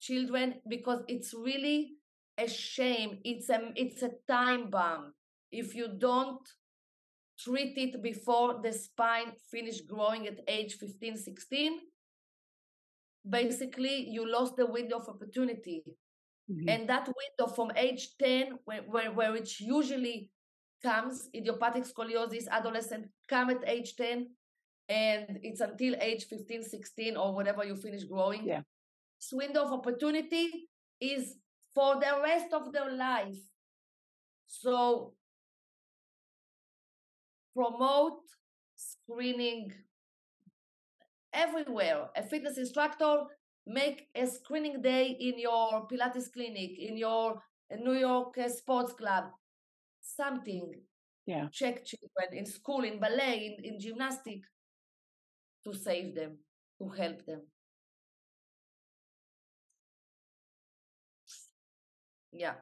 [0.00, 1.94] children because it's really
[2.36, 3.18] a shame.
[3.24, 5.14] It's a it's a time bomb.
[5.52, 6.40] If you don't
[7.38, 11.80] treat it before the spine finish growing at age 15 16
[13.28, 15.82] basically you lost the window of opportunity.
[16.50, 16.68] Mhm.
[16.68, 20.30] and that window from age 10 where, where, where it usually
[20.84, 24.28] comes idiopathic scoliosis adolescent come at age 10
[24.88, 28.44] and it's until age 15 16 or whatever you finish growing.
[28.44, 28.62] Yeah.
[29.20, 30.68] this window of opportunity
[31.00, 31.36] is
[31.74, 33.40] for the rest of their life.
[34.46, 35.14] So
[37.56, 38.20] promote
[38.76, 39.72] screening
[41.32, 42.08] everywhere.
[42.14, 43.14] A fitness instructor
[43.66, 47.40] make a screening day in your pilates clinic in your
[47.80, 49.24] new york uh, sports club
[50.16, 50.74] something
[51.26, 51.48] Yeah.
[51.52, 54.42] check children in school in ballet in, in gymnastic
[55.64, 56.38] to save them
[56.78, 57.42] to help them.
[62.32, 62.54] Yeah.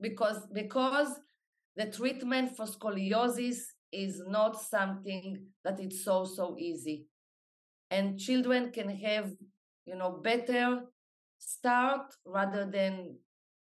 [0.00, 1.08] Because because
[1.76, 3.58] the treatment for scoliosis
[3.92, 7.06] is not something that it's so so easy.
[7.90, 9.32] And children can have
[9.86, 10.84] you know better
[11.38, 13.16] start rather than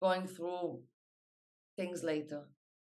[0.02, 0.82] going through
[1.78, 2.42] things later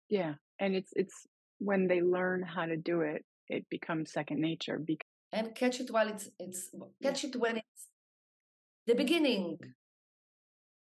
[0.08, 0.34] Yeah.
[0.58, 1.26] And it's it's
[1.58, 5.90] when they learn how to do it, it becomes second nature because and catch it
[5.90, 6.70] while it's it's
[7.02, 7.82] catch it when it's
[8.86, 9.58] the beginning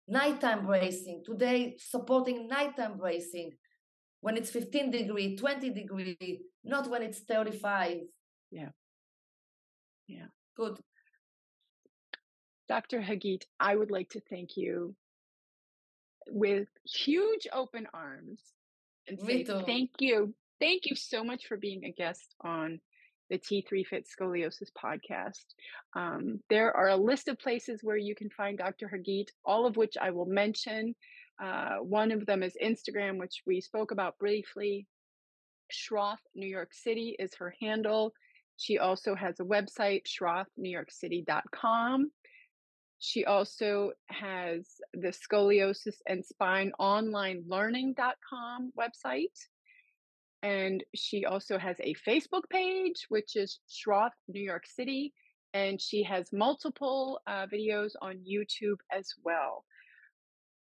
[0.06, 3.50] nighttime bracing today supporting nighttime bracing
[4.20, 8.02] when it's 15 degree 20 degree not when it's 35
[8.50, 8.70] Yeah.
[10.06, 10.28] Yeah.
[10.56, 10.76] good
[12.66, 13.00] Dr.
[13.00, 14.94] Hagit, I would like to thank you
[16.28, 18.40] with huge open arms
[19.08, 19.62] and say too.
[19.66, 20.34] thank you.
[20.60, 22.80] Thank you so much for being a guest on
[23.30, 25.44] the T3 Fit Scoliosis podcast.
[25.94, 28.90] Um, there are a list of places where you can find Dr.
[28.94, 30.94] Hagit, all of which I will mention.
[31.42, 34.86] Uh, one of them is Instagram, which we spoke about briefly.
[35.72, 38.12] Schroth, New York City is her handle.
[38.56, 42.10] She also has a website, schrothnewyorkcity.com.
[43.06, 49.36] She also has the scoliosis and spine online learning.com website.
[50.42, 55.12] And she also has a Facebook page, which is Schroth New York City.
[55.52, 59.66] And she has multiple uh, videos on YouTube as well.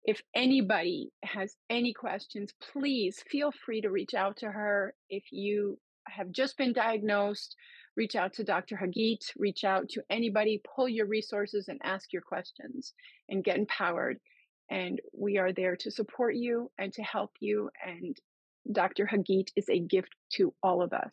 [0.04, 4.94] If anybody has any questions, please feel free to reach out to her.
[5.08, 7.56] If you have just been diagnosed,
[8.00, 8.76] reach out to Dr.
[8.76, 12.94] Hagit, reach out to anybody, pull your resources and ask your questions
[13.28, 14.16] and get empowered.
[14.70, 17.68] And we are there to support you and to help you.
[17.86, 18.16] And
[18.72, 19.04] Dr.
[19.06, 21.12] Hagit is a gift to all of us.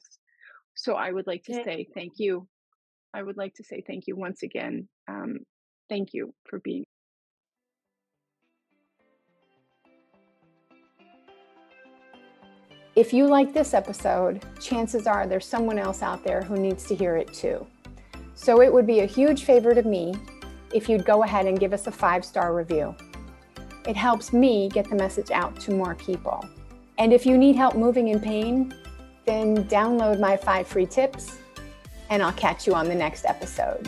[0.75, 2.47] So I would like to say thank you.
[3.13, 4.87] I would like to say thank you once again.
[5.09, 5.39] Um,
[5.89, 6.85] thank you for being
[12.97, 16.95] If you like this episode, chances are there's someone else out there who needs to
[16.95, 17.67] hear it too.
[18.33, 20.15] So it would be a huge favor to me
[20.73, 22.95] if you'd go ahead and give us a five star review.
[23.87, 26.43] It helps me get the message out to more people.
[26.97, 28.73] And if you need help moving in pain,
[29.27, 31.37] then download my five free tips,
[32.09, 33.87] and I'll catch you on the next episode.